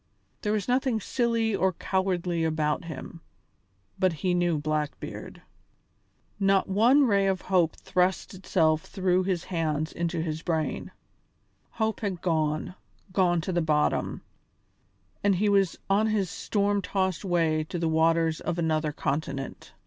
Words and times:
There 0.41 0.51
was 0.53 0.67
nothing 0.67 0.99
silly 0.99 1.55
or 1.55 1.73
cowardly 1.73 2.43
about 2.43 2.85
him, 2.85 3.21
but 3.99 4.11
he 4.13 4.33
knew 4.33 4.57
Blackbeard. 4.57 5.43
Not 6.39 6.67
one 6.67 7.05
ray 7.05 7.27
of 7.27 7.41
hope 7.41 7.75
thrust 7.75 8.33
itself 8.33 8.81
through 8.81 9.25
his 9.25 9.43
hands 9.43 9.93
into 9.93 10.19
his 10.23 10.41
brain. 10.41 10.89
Hope 11.73 11.99
had 11.99 12.19
gone, 12.19 12.73
gone 13.13 13.41
to 13.41 13.51
the 13.53 13.61
bottom, 13.61 14.23
and 15.23 15.35
he 15.35 15.49
was 15.49 15.77
on 15.87 16.07
his 16.07 16.31
storm 16.31 16.81
tossed 16.81 17.23
way 17.23 17.63
to 17.65 17.77
the 17.77 17.87
waters 17.87 18.39
of 18.41 18.57
another 18.57 18.91
continent. 18.91 19.71